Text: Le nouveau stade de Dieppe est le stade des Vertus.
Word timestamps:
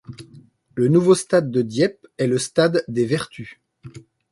Le 0.73 0.87
nouveau 0.87 1.13
stade 1.13 1.51
de 1.51 1.61
Dieppe 1.61 2.07
est 2.17 2.25
le 2.25 2.39
stade 2.39 2.83
des 2.87 3.05
Vertus. 3.05 3.53